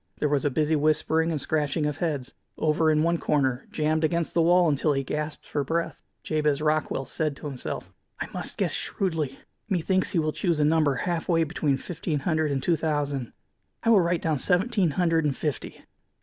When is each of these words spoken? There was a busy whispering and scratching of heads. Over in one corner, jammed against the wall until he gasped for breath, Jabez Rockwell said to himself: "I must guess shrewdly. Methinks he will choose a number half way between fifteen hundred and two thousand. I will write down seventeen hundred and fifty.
There 0.17 0.27
was 0.29 0.43
a 0.43 0.49
busy 0.49 0.75
whispering 0.75 1.29
and 1.31 1.39
scratching 1.39 1.85
of 1.85 1.97
heads. 1.97 2.33
Over 2.57 2.89
in 2.89 3.03
one 3.03 3.19
corner, 3.19 3.67
jammed 3.69 4.03
against 4.03 4.33
the 4.33 4.41
wall 4.41 4.67
until 4.67 4.93
he 4.93 5.03
gasped 5.03 5.47
for 5.47 5.63
breath, 5.63 6.01
Jabez 6.23 6.59
Rockwell 6.59 7.05
said 7.05 7.35
to 7.35 7.45
himself: 7.45 7.93
"I 8.19 8.25
must 8.33 8.57
guess 8.57 8.73
shrewdly. 8.73 9.37
Methinks 9.69 10.09
he 10.09 10.17
will 10.17 10.33
choose 10.33 10.59
a 10.59 10.65
number 10.65 10.95
half 10.95 11.29
way 11.29 11.43
between 11.43 11.77
fifteen 11.77 12.21
hundred 12.21 12.49
and 12.51 12.63
two 12.63 12.75
thousand. 12.75 13.31
I 13.83 13.91
will 13.91 14.01
write 14.01 14.23
down 14.23 14.39
seventeen 14.39 14.89
hundred 14.97 15.23
and 15.23 15.37
fifty. 15.37 15.85